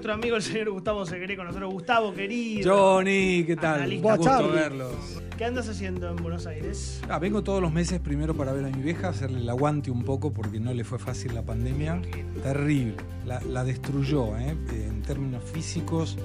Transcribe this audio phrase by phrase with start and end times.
[0.00, 1.70] nuestro amigo el señor Gustavo Segre con nosotros.
[1.74, 2.74] Gustavo, querido.
[2.74, 3.80] Johnny, ¿qué tal?
[3.82, 4.92] Analista Un gusto verlos.
[5.36, 7.02] ¿Qué andas haciendo en Buenos Aires?
[7.10, 10.02] Ah, vengo todos los meses primero para ver a mi vieja, hacerle el aguante un
[10.02, 12.00] poco porque no le fue fácil la pandemia.
[12.42, 12.94] Terrible.
[13.26, 14.56] La, la destruyó, ¿eh?
[14.72, 16.16] En términos físicos,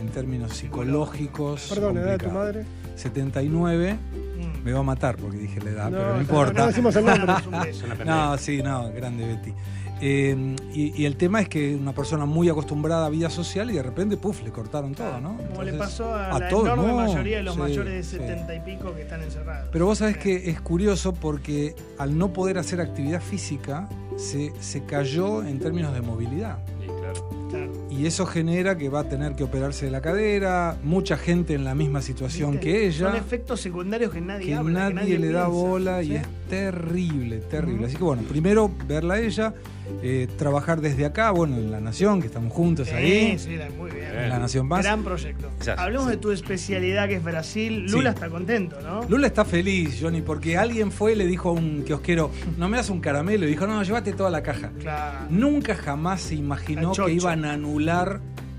[0.00, 1.66] en términos psicológicos.
[1.68, 2.64] Perdón, ¿la edad de tu madre?
[2.94, 3.94] 79.
[3.94, 4.64] Mm.
[4.64, 6.52] Me va a matar porque dije la edad, No, pero no no, importa.
[6.60, 8.04] no decimos el nombre.
[8.04, 9.52] No, sí, no, grande Betty.
[10.00, 13.74] Eh, y, y el tema es que una persona muy acostumbrada a vida social y
[13.74, 15.36] de repente, puf, le cortaron todo, ¿no?
[15.36, 18.16] Como le Entonces, pasó a, a la enorme mayoría de los sí, mayores de sí.
[18.18, 19.68] 70 y pico que están encerrados.
[19.72, 24.84] Pero vos sabés que es curioso porque al no poder hacer actividad física, se, se
[24.84, 26.58] cayó en términos de movilidad.
[26.80, 27.48] Sí, claro.
[27.50, 27.72] Claro.
[27.98, 31.64] Y eso genera que va a tener que operarse de la cadera, mucha gente en
[31.64, 32.66] la misma situación ¿Viste?
[32.66, 33.06] que ella.
[33.08, 35.48] Son efectos secundarios que nadie que habla, nadie, que nadie le da piensa.
[35.66, 37.86] bola y es terrible, terrible.
[37.86, 39.54] Así que bueno, primero verla a ella,
[40.02, 43.90] eh, trabajar desde acá, bueno, en La Nación, que estamos juntos ahí, Sí, sí, muy
[43.90, 44.06] bien.
[44.14, 44.84] en La Nación Más.
[44.84, 45.48] Gran proyecto.
[45.56, 45.78] Gracias.
[45.78, 47.84] Hablemos de tu especialidad que es Brasil.
[47.86, 47.92] Sí.
[47.96, 49.02] Lula está contento, ¿no?
[49.08, 52.76] Lula está feliz, Johnny, porque alguien fue y le dijo a un kiosquero, no me
[52.76, 54.70] das un caramelo, y dijo, no, llévate toda la caja.
[54.80, 55.26] Claro.
[55.30, 57.85] Nunca jamás se imaginó que iban a anular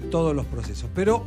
[0.09, 0.89] todos los procesos.
[0.95, 1.23] Pero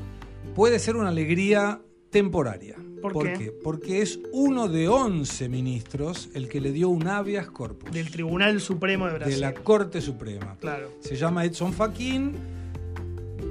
[0.54, 2.76] puede ser una alegría temporaria.
[3.00, 3.52] ¿Por qué?
[3.64, 8.60] Porque es uno de 11 ministros el que le dio un habeas corpus Del Tribunal
[8.60, 9.34] Supremo de Brasil.
[9.34, 10.56] de la Corte Suprema.
[10.60, 10.90] Claro.
[11.00, 12.34] Se llama Edson Fachin.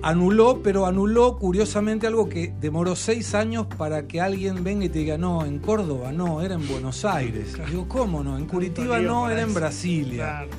[0.02, 5.00] Anuló, pero anuló curiosamente algo que demoró seis años para que alguien venga y te
[5.00, 7.58] diga, no, en Córdoba no, era en Buenos Aires.
[7.70, 8.38] Digo, ¿cómo no?
[8.38, 9.54] En Curitiba no, era en.
[9.54, 10.24] Brasilia.
[10.24, 10.50] Claro.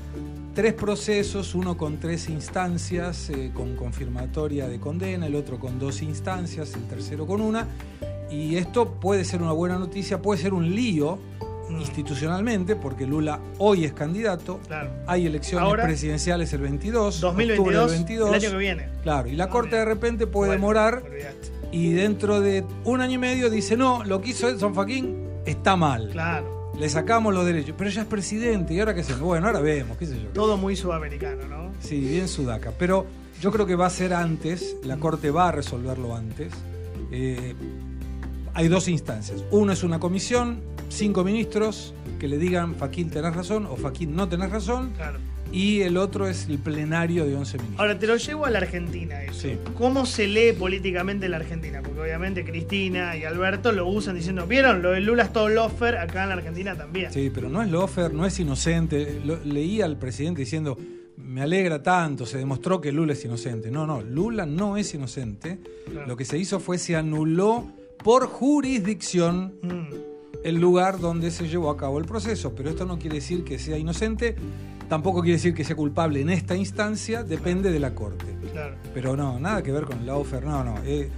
[0.60, 6.02] Tres procesos, uno con tres instancias, eh, con confirmatoria de condena, el otro con dos
[6.02, 7.66] instancias, el tercero con una.
[8.30, 11.18] Y esto puede ser una buena noticia, puede ser un lío
[11.70, 11.80] Mm.
[11.80, 14.60] institucionalmente, porque Lula hoy es candidato.
[14.66, 14.90] Claro.
[15.06, 18.28] Hay elecciones Ahora, presidenciales el 22, 2022, octubre del 22.
[18.28, 18.88] el año que viene.
[19.02, 21.02] Claro, y la Corte de repente puede Bueno, demorar
[21.72, 25.74] y dentro de un año y medio dice, no, lo que hizo Edson Fachin está
[25.76, 26.10] mal.
[26.10, 26.59] Claro.
[26.80, 27.74] Le sacamos los derechos.
[27.76, 29.20] Pero ya es presidente y ahora qué hacemos.
[29.20, 30.28] Bueno, ahora vemos, qué sé yo.
[30.30, 31.72] Todo muy sudamericano, ¿no?
[31.80, 32.72] Sí, bien sudaca.
[32.78, 33.04] Pero
[33.38, 36.54] yo creo que va a ser antes, la Corte va a resolverlo antes.
[37.12, 37.54] Eh,
[38.54, 39.44] hay dos instancias.
[39.50, 44.26] Uno es una comisión, cinco ministros que le digan, Faquín tenés razón o Faquín no
[44.30, 44.92] tenés razón.
[44.96, 45.18] Claro.
[45.52, 47.80] Y el otro es el plenario de 11 ministros.
[47.80, 49.34] Ahora te lo llevo a la Argentina eso.
[49.40, 49.58] Sí.
[49.76, 51.80] ¿Cómo se lee políticamente la Argentina?
[51.82, 54.80] Porque obviamente Cristina y Alberto lo usan diciendo, ¿vieron?
[54.82, 57.12] Lo de Lula es todo lofer, acá en la Argentina también.
[57.12, 59.20] Sí, pero no es lofer, no es inocente.
[59.24, 60.78] Lo- leí al presidente diciendo,
[61.16, 63.70] me alegra tanto, se demostró que Lula es inocente.
[63.72, 65.58] No, no, Lula no es inocente.
[65.90, 66.06] Claro.
[66.06, 67.66] Lo que se hizo fue se anuló
[68.04, 69.94] por jurisdicción Mm,
[70.44, 72.54] el lugar donde se llevó a cabo el proceso.
[72.54, 74.36] Pero esto no quiere decir que sea inocente,
[74.90, 78.26] tampoco quiere decir que sea culpable en esta instancia, depende de la Corte.
[78.52, 78.74] claro.
[78.92, 80.74] Pero no, nada que ver con la ofer, no, no.
[80.84, 81.08] eh,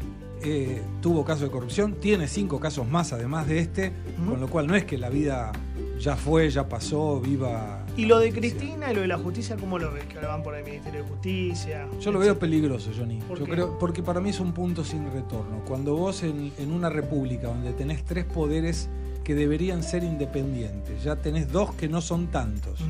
[0.44, 3.92] eh, tuvo caso de corrupción, tiene cinco casos más además de este,
[4.28, 5.52] con lo cual no es que la vida
[6.00, 7.86] ya fue, ya pasó, viva.
[7.96, 10.04] ¿Y lo de Cristina y lo de la justicia, cómo lo ves?
[10.06, 11.86] Que ahora van por el Ministerio de Justicia.
[12.00, 13.20] Yo lo veo peligroso, Johnny.
[13.20, 13.52] ¿Por Yo qué?
[13.52, 15.62] creo, porque para mí es un punto sin retorno.
[15.64, 18.88] Cuando vos en, en una república donde tenés tres poderes
[19.22, 22.80] que deberían ser independientes, ya tenés dos que no son tantos,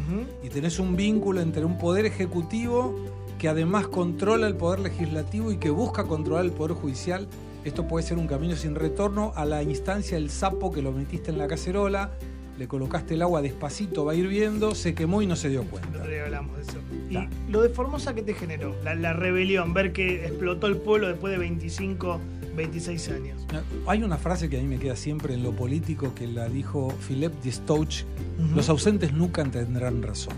[0.42, 2.94] y tenés un vínculo entre un poder ejecutivo
[3.38, 7.28] que además controla el poder legislativo y que busca controlar el poder judicial,
[7.64, 11.30] esto puede ser un camino sin retorno a la instancia del sapo que lo metiste
[11.30, 12.10] en la cacerola,
[12.58, 16.06] le colocaste el agua despacito, va hirviendo, se quemó y no se dio cuenta.
[16.06, 16.78] día hablamos de eso.
[17.10, 18.74] ¿Y lo de Formosa qué te generó?
[18.84, 22.20] La, la rebelión, ver que explotó el pueblo después de 25,
[22.56, 23.46] 26 años.
[23.86, 26.92] Hay una frase que a mí me queda siempre en lo político que la dijo
[27.06, 28.02] Philip de Stouch,
[28.38, 28.56] Ujú.
[28.56, 30.34] los ausentes nunca tendrán razón.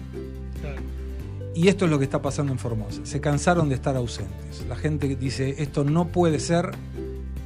[0.61, 0.81] Claro.
[1.55, 3.01] Y esto es lo que está pasando en Formosa.
[3.05, 4.65] Se cansaron de estar ausentes.
[4.69, 6.71] La gente dice, esto no puede ser,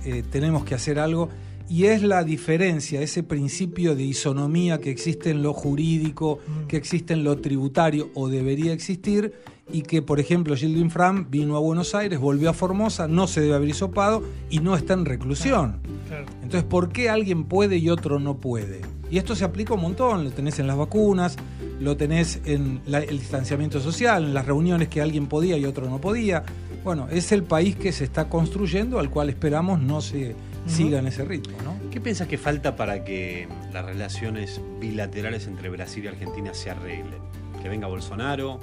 [0.04, 1.28] eh, tenemos que hacer algo.
[1.68, 7.12] Y es la diferencia, ese principio de isonomía que existe en lo jurídico, que existe
[7.12, 9.34] en lo tributario o debería existir,
[9.70, 13.40] y que, por ejemplo, Gilles Fram vino a Buenos Aires, volvió a Formosa, no se
[13.42, 15.80] debe haber hisopado y no está en reclusión.
[16.08, 16.26] Claro.
[16.42, 18.80] Entonces, ¿por qué alguien puede y otro no puede?
[19.10, 21.36] Y esto se aplica un montón, lo tenés en las vacunas,
[21.80, 25.88] lo tenés en la- el distanciamiento social, en las reuniones que alguien podía y otro
[25.88, 26.42] no podía.
[26.84, 30.34] Bueno, es el país que se está construyendo, al cual esperamos no se
[30.66, 31.74] siga en ese ritmo, ¿no?
[31.90, 37.20] ¿Qué piensas que falta para que las relaciones bilaterales entre Brasil y Argentina se arreglen?
[37.62, 38.60] Que venga Bolsonaro.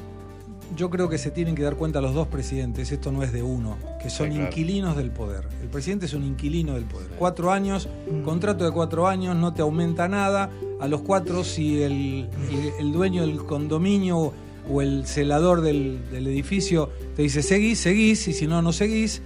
[0.75, 3.44] Yo creo que se tienen que dar cuenta los dos presidentes, esto no es de
[3.44, 4.50] uno, que son Sí, claro.
[4.50, 5.47] inquilinos del poder.
[5.62, 7.07] El presidente es un inquilino del poder.
[7.19, 8.23] Cuatro años, Mm.
[8.23, 10.50] contrato de cuatro años, no te aumenta nada.
[10.81, 14.33] A los cuatro, si el, el- el dueño del condominio
[14.69, 19.21] o el celador del, del edificio Te dice, seguís, seguís, y si no, no seguís.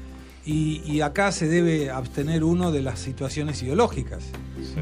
[0.46, 4.24] Y, y acá se debe abstener uno de las situaciones ideológicas.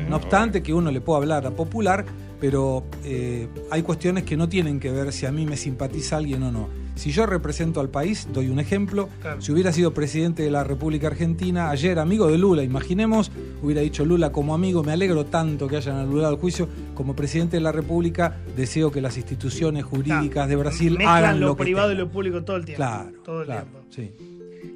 [0.09, 2.05] No obstante que uno le pueda hablar a popular,
[2.39, 6.43] pero eh, hay cuestiones que no tienen que ver si a mí me simpatiza alguien
[6.43, 6.67] o no.
[6.95, 9.39] Si yo represento al país, doy un ejemplo, Claro.
[9.39, 13.31] si hubiera sido presidente de la República Argentina, ayer amigo de Lula, imaginemos,
[13.61, 17.57] hubiera dicho Lula como amigo, me alegro tanto que hayan anulado el juicio, como presidente
[17.57, 21.91] de la República, deseo que las instituciones jurídicas de Brasil Mezclan hagan lo, privado y
[21.93, 22.07] tengan".
[22.07, 22.77] lo público todo el tiempo.
[22.83, 23.79] Claro, Todo el claro, tiempo.
[23.91, 24.11] sí.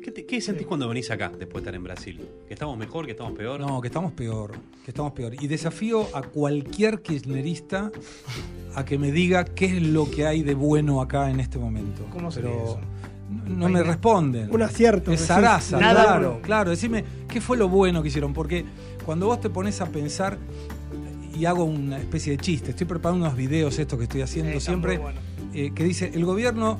[0.04, 2.20] ¿Qué, te- qué sentís cuando venís acá después de estar en Brasil?
[2.48, 3.60] ¿Que estamos mejor, que estamos peor?
[3.60, 4.52] No, que estamos peor,
[4.84, 5.34] que estamos peor.
[5.42, 7.92] Y desafío a cualquier kirchnerista
[8.76, 12.06] a que me diga qué es lo que hay de bueno acá en este momento.
[12.12, 12.80] ¿Cómo sería Pero eso?
[13.48, 14.54] no, no me responden.
[14.54, 15.12] Un acierto.
[15.12, 16.42] Es zaraza, Nada claro, bueno.
[16.42, 16.70] claro.
[16.72, 18.34] Decime, ¿qué fue lo bueno que hicieron?
[18.34, 18.66] Porque
[19.06, 20.38] cuando vos te pones a pensar,
[21.38, 24.60] y hago una especie de chiste, estoy preparando unos videos, estos que estoy haciendo Eh,
[24.60, 25.20] siempre, bueno.
[25.54, 26.78] eh, que dice, el gobierno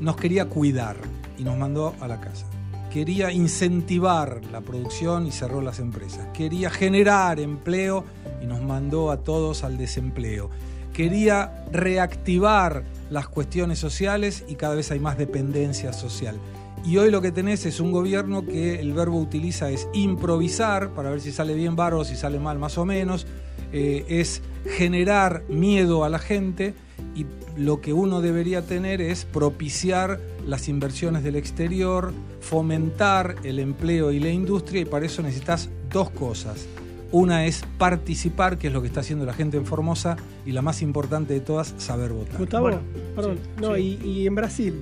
[0.00, 0.96] nos quería cuidar
[1.38, 2.46] y nos mandó a la casa.
[2.92, 6.26] Quería incentivar la producción y cerró las empresas.
[6.32, 8.04] Quería generar empleo
[8.42, 10.50] y nos mandó a todos al desempleo.
[10.92, 16.40] Quería reactivar las cuestiones sociales y cada vez hay más dependencia social.
[16.84, 21.10] Y hoy lo que tenés es un gobierno que el verbo utiliza es improvisar para
[21.10, 23.26] ver si sale bien bárbaro, si sale mal más o menos.
[23.72, 26.74] Eh, es generar miedo a la gente
[27.14, 27.26] y
[27.58, 34.20] lo que uno debería tener es propiciar las inversiones del exterior, fomentar el empleo y
[34.20, 36.66] la industria y para eso necesitas dos cosas.
[37.10, 40.60] Una es participar, que es lo que está haciendo la gente en Formosa, y la
[40.62, 42.36] más importante de todas, saber votar.
[42.38, 42.80] Gustavo, Bueno,
[43.16, 43.98] perdón, sí, no, sí.
[44.04, 44.74] Y, y en Brasil,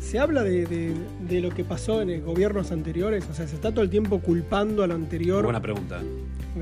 [0.00, 0.94] ¿se habla de, de-
[1.28, 3.26] de lo que pasó en gobiernos anteriores?
[3.30, 5.44] O sea, ¿se está todo el tiempo culpando a lo anterior?
[5.44, 6.00] Buena pregunta.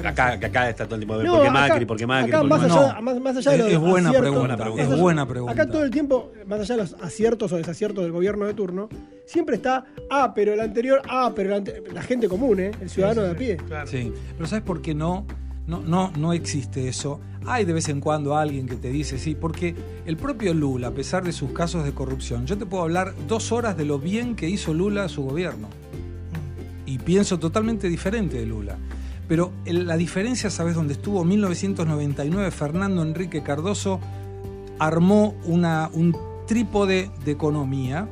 [0.04, 2.30] Acá, que acá está todo el tiempo de No, porque acá- Macri, porque Macri.
[2.30, 2.76] acá porque más Macri.
[2.78, 3.02] allá, No.
[3.02, 5.52] más, más allá de Es- los es buena aciertos- pregunta, es allá- buena pregunta.
[5.52, 8.88] Acá todo el tiempo, más allá de los aciertos o desaciertos del gobierno de turno,
[9.26, 12.70] siempre está, ah, pero el anterior, ah, pero el ante- la gente común, ¿eh?
[12.80, 13.56] el ciudadano de a pie.
[13.56, 13.86] Claro.
[13.86, 15.26] Sí, pero ¿sabes por qué no?
[15.66, 17.20] No, no, no existe eso.
[17.46, 19.74] Hay de vez en cuando alguien que te dice sí, porque
[20.06, 23.52] el propio Lula, a pesar de sus casos de corrupción, yo te puedo hablar dos
[23.52, 25.68] horas de lo bien que hizo Lula a su gobierno.
[26.86, 28.78] Y pienso totalmente diferente de Lula.
[29.28, 31.22] Pero el- la diferencia, ¿sabes dónde estuvo?
[31.24, 34.00] 1999, Fernando Enrique Cardoso
[34.78, 36.16] armó una, un
[36.46, 38.08] trípode de economía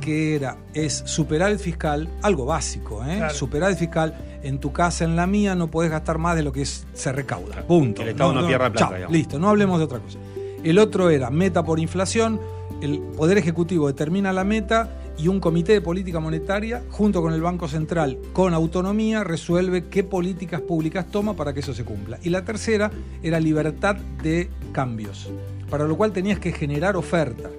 [0.00, 3.16] que era, es superávit fiscal, algo básico, ¿eh?
[3.18, 3.34] Claro.
[3.34, 6.62] Superávit fiscal, en tu casa, en la mía, no podés gastar más de lo que
[6.62, 7.62] es- se recauda.
[7.66, 8.02] Punto.
[8.02, 10.18] El Estado no pierda plata, chao, listo, no hablemos de otra cosa.
[10.64, 12.40] El otro era meta por inflación,
[12.80, 17.40] el Poder Ejecutivo determina la meta y un comité de política monetaria, junto con el
[17.40, 22.18] Banco Central, con autonomía, resuelve qué políticas públicas toma para que eso se cumpla.
[22.22, 22.90] Y la tercera
[23.22, 25.30] era libertad de cambios,
[25.70, 27.50] para lo cual tenías que generar oferta.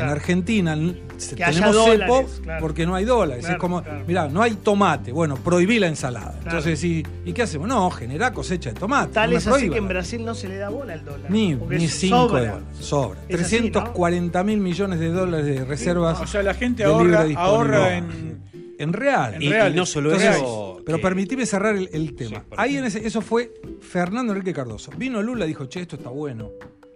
[0.00, 0.08] En.
[0.08, 2.60] Argentina Que tenemos cepo dólares, claro.
[2.60, 3.40] porque no hay dólares.
[3.44, 4.04] Claro, es como, claro.
[4.06, 5.12] mirá, no hay tomate.
[5.12, 6.32] Bueno, prohibí la ensalada.
[6.42, 6.58] Claro.
[6.58, 7.68] Entonces, ¿y, ¿y qué hacemos?
[7.68, 9.12] No, generá cosecha de tomate.
[9.12, 11.30] Tal no es así que en Brasil no se le da bola al dólar.
[11.30, 12.40] Ni, ni cinco sobra.
[12.40, 12.68] de dólares.
[12.80, 13.20] Sobra.
[13.28, 13.62] Es así, ¿no?
[13.72, 16.20] 340 mil millones de dólares de reservas.
[16.20, 18.32] O sea, la gente de ahorra, libre ahorra en.
[18.78, 19.34] En real.
[19.34, 20.80] En Y, no solo Entonces, eso.
[20.84, 22.40] pero que- permitime cerrar el, el tema.
[22.40, 24.90] Sí, Ahí en ese, eso fue Fernando Enrique Cardoso.
[24.96, 26.50] Vino Lula y dijo, che, esto está bueno.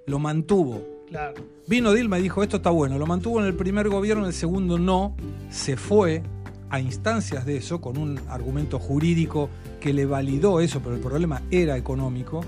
[0.06, 0.95] Lo mantuvo.
[1.08, 1.34] Claro.
[1.66, 2.98] Vino Dilma y dijo, esto está bueno.
[2.98, 5.14] Lo mantuvo en el primer gobierno, en el segundo no.
[5.50, 6.22] Se fue
[6.70, 9.48] a instancias de eso, con un argumento jurídico
[9.80, 12.44] que le validó eso, pero el problema era económico.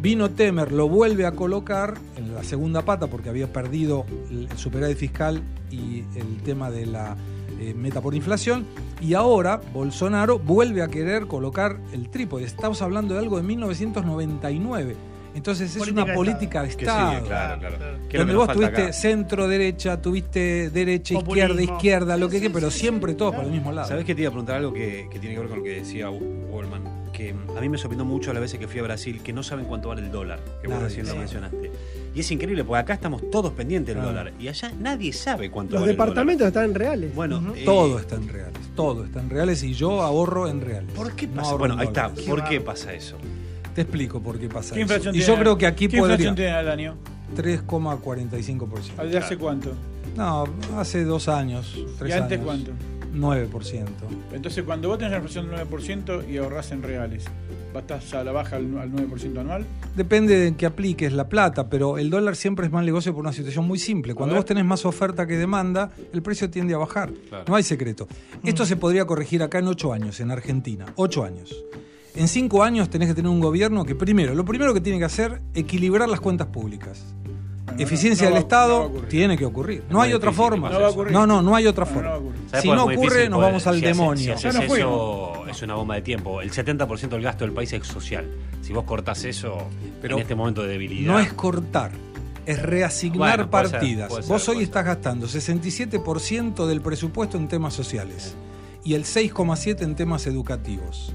[0.00, 4.98] Vino Temer, lo vuelve a colocar en la segunda pata porque había perdido el superávit
[4.98, 7.16] fiscal y el tema de la
[7.58, 8.66] eh, meta por inflación.
[9.00, 12.44] Y ahora Bolsonaro vuelve a querer colocar el trípode.
[12.44, 14.94] Estamos hablando de algo de 1999.
[15.34, 17.26] Entonces es Política una de política de Que sigue, Estado.
[17.26, 17.76] claro, claro.
[17.76, 17.96] Claro.
[18.08, 18.92] ¿Qué es lo Donde que vos tuviste acá?
[18.92, 21.50] centro, derecha, tuviste derecha, Populismo.
[21.54, 23.42] izquierda, izquierda, lo que sí, pero sí, siempre sí, todos claro.
[23.44, 23.88] por el mismo lado.
[23.88, 25.70] ¿Sabes que te iba a preguntar algo que, que tiene que ver con lo que
[25.70, 27.04] decía Wallman?
[27.12, 29.42] Que a mí me sorprendió mucho a las veces que fui a Brasil que no
[29.44, 31.70] saben cuánto vale el dólar, que vos recién lo mencionaste.
[32.14, 34.18] Y es increíble, porque acá estamos todos pendientes del Claro.
[34.18, 37.10] dólar y allá nadie sabe cuánto Los vale departamentos están reales.
[37.10, 37.28] el dólar.
[37.40, 37.58] Bueno, Ujú.
[37.60, 40.92] eh, todo está en reales, todo está en reales y yo ahorro en reales.
[40.92, 41.46] ¿Por qué No pasa?
[41.50, 42.08] ahorro bueno, en ahí está.
[42.08, 43.16] ¿Por Qué pasa eso?
[43.74, 45.10] Te explico por qué pasa ¿Qué eso.
[45.12, 46.96] Y yo creo que aquí ¿Qué inflación tiene al año?
[47.36, 49.02] 3,45%.
[49.02, 49.72] ¿Desde hace cuánto?
[50.16, 50.44] No,
[50.76, 52.44] hace dos años, tres ¿Y antes años.
[52.44, 52.72] cuánto?
[53.14, 53.86] 9%.
[54.32, 57.24] Entonces, cuando vos tenés una inflación del 9% y ahorrás en reales,
[57.74, 59.64] ¿va a estar ya a la baja al, al 9% anual?
[59.96, 63.32] Depende de qué apliques la plata, pero el dólar siempre es mal negocio por una
[63.32, 64.14] situación muy simple.
[64.14, 67.12] Cuando vos tenés más oferta que demanda, el precio tiende a bajar.
[67.28, 67.44] Claro.
[67.46, 68.08] No hay secreto.
[68.42, 70.86] Esto se podría corregir acá en ocho años, en Argentina.
[70.96, 71.54] Ocho años.
[72.14, 75.04] En cinco años tenés que tener un gobierno que primero, lo primero que tiene que
[75.04, 77.02] hacer, equilibrar las cuentas públicas.
[77.76, 79.82] eficiencia no del Estado tiene que ocurrir.
[79.90, 80.70] No hay otra difícil forma.
[80.70, 80.94] No va a eso.
[80.94, 81.12] ocurrir.
[81.12, 82.02] No, no, no hay otra forma.
[82.02, 82.40] no va a ocurrir.
[82.48, 83.30] ¿Sabes Si no ocurre, difícil?
[83.30, 84.22] nos vamos al si haces- demonio.
[84.38, 86.40] Si haces eso, es una bomba de tiempo.
[86.40, 88.30] El 70% del gasto del país es social.
[88.62, 89.58] Si vos cortás eso
[90.00, 91.12] Pero en este momento de debilidad.
[91.14, 91.90] No es cortar,
[92.46, 94.08] es reasignar Bueno, puede ser, partidas.
[94.08, 98.36] puede ser, Vos hoy estás gastando 67% del presupuesto en temas sociales
[98.84, 101.12] y el 6,7% en temas educativos.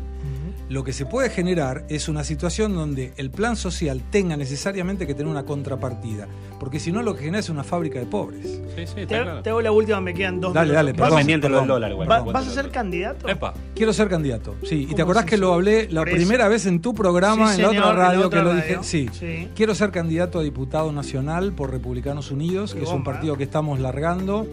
[0.70, 5.16] Lo que se puede generar es una situación donde el plan social tenga necesariamente que
[5.16, 6.28] tener una contrapartida,
[6.60, 8.46] porque si no lo que genera es una fábrica de pobres.
[8.76, 9.42] Sí, sí, Te, claro.
[9.42, 10.54] te hago la última, me quedan dos.
[10.54, 11.98] Dale, dale, perdón, pendiente lo del perdón.
[11.98, 13.28] dólar ¿Vas a ser candidato?
[13.28, 13.56] Epa.
[13.76, 14.84] Quiero ser candidato, sí.
[14.84, 17.62] ¿Y te ¿Cómo acordás es que lo hablé la primera vez en tu programa, Sí,
[17.62, 18.78] en la señor, otra en la radio otra que lo dije?
[18.84, 19.10] Sí.
[19.12, 19.48] Sí.
[19.56, 23.38] Quiero ser candidato a diputado nacional por Republicanos Unidos, Qué que es un partido ¿eh?
[23.38, 24.46] que estamos largando.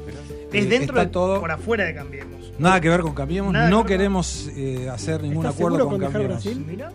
[0.52, 1.40] Es Eh, dentro de todo.
[1.40, 2.45] por afuera de Cambiemos.
[2.58, 3.52] Nada que ver con Cambiemos.
[3.52, 6.12] Nada que no ver con- queremos eh, hacer ningún ¿Estás acuerdo seguro con con dejar
[6.22, 6.44] Cambiemos.
[6.44, 6.64] Brasil?
[6.66, 6.92] Mira.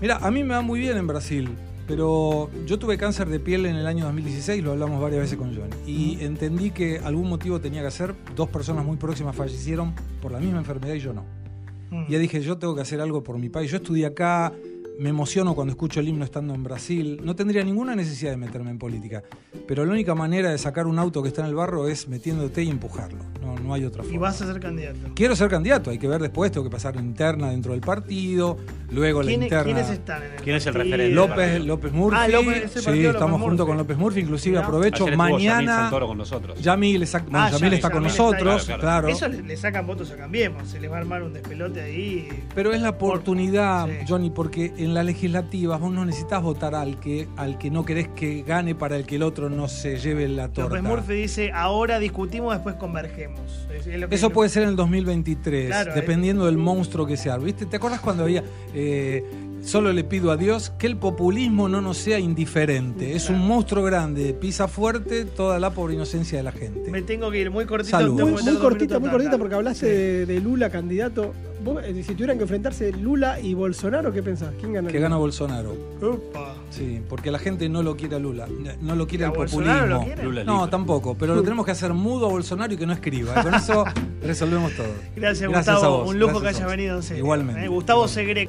[0.00, 1.48] Mira, a mí me va muy bien en Brasil,
[1.86, 5.54] pero yo tuve cáncer de piel en el año 2016, lo hablamos varias veces con
[5.54, 8.14] John, y entendí que algún motivo tenía que hacer.
[8.34, 11.24] Dos personas muy próximas fallecieron por la misma enfermedad y yo no.
[11.90, 12.04] Mm.
[12.08, 13.70] Y ya dije, yo tengo que hacer algo por mi país.
[13.70, 14.52] Yo estudié acá,
[15.00, 17.20] me emociono cuando escucho el himno estando en Brasil.
[17.24, 19.22] No tendría ninguna necesidad de meterme en política.
[19.66, 22.62] Pero la única manera de sacar un auto que está en el barro es metiéndote
[22.62, 23.18] y empujarlo.
[23.40, 24.14] No, no hay otra forma.
[24.16, 24.98] Y vas a ser candidato.
[25.14, 28.58] Quiero ser candidato, hay que ver después, tengo que pasar la interna dentro del partido,
[28.90, 29.64] luego la ¿Quiénes, interna.
[29.64, 31.14] ¿Quiénes están en el ¿Quién es el referente?
[31.14, 32.18] López, López Murphy.
[32.20, 33.66] Ah, López, ese sí, estamos López junto Murphy.
[33.66, 34.20] con López Murphy.
[34.20, 34.66] Inclusive Mirá.
[34.66, 35.76] aprovecho Ayer Yamil mañana.
[35.82, 36.60] Santoro con nosotros.
[36.60, 38.66] Yamil, exact- bueno, Ah, Yamil Yamil, está con Yamil está nosotros, ahí.
[38.66, 39.08] Claro, claro.
[39.08, 40.68] Eso le, le sacan votos a Cambiemos.
[40.68, 42.28] Se les va a armar un despelote ahí.
[42.54, 43.92] Pero es la oportunidad, Sí.
[44.06, 48.08] Johnny, porque en la legislativa vos no necesitas votar al que, al que no querés
[48.08, 50.76] que gane para el que el otro no se lleve la torta.
[50.76, 53.40] López Murphy dice, ahora discutimos, después convergemos.
[53.74, 57.16] Es- es lo que- Eso puede ser en el 2023, Claro, dependiendo del monstruo que
[57.16, 57.38] sea.
[57.38, 57.66] ¿Viste?
[57.66, 58.42] ¿Te acuerdas cuando había
[58.74, 59.24] eh,
[59.62, 63.14] solo le pido a Dios que el populismo no nos sea indiferente?
[63.14, 66.90] Es un monstruo grande, pisa fuerte toda la pobre inocencia de la gente.
[66.90, 67.96] Me tengo que ir muy cortito.
[67.96, 68.20] Salud.
[68.20, 69.86] Muy, muy cortita, muy cortita, porque hablaste Sí.
[69.92, 71.32] de, de Lula candidato.
[71.62, 74.50] Vos, eh, si tuvieran que enfrentarse Lula y Bolsonaro, ¿qué pensás?
[74.58, 74.88] ¿Quién gana?
[74.90, 75.76] Que gana Bolsonaro.
[76.00, 76.54] Upa.
[76.70, 78.46] Sí, porque la gente no lo quiere a Lula,
[78.80, 79.98] no lo quiere ¿A el Bolsonaro populismo.
[79.98, 80.22] lo quiere?
[80.24, 83.42] Lula No, tampoco, pero lo tenemos que hacer mudo a Bolsonaro y que no escriba.
[83.42, 83.84] Con eso
[84.22, 84.86] resolvemos todo.
[85.16, 85.94] Gracias, Gracias Gustavo.
[85.96, 87.22] a vos, Un lujo gracias que hayas venido en serio.
[87.24, 87.64] Igualmente.
[87.64, 88.48] Eh, Gustavo Segre.